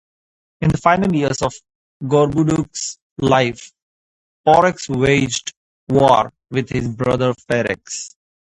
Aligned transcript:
In 0.61 0.69
the 0.69 0.79
final 0.79 1.13
years 1.15 1.43
of 1.43 1.53
Gorboduc's 2.03 2.97
life, 3.19 3.71
Porrex 4.47 4.89
waged 4.89 5.53
war 5.89 6.33
with 6.49 6.69
his 6.69 6.87
brother, 6.87 7.35
Ferrex. 7.47 8.15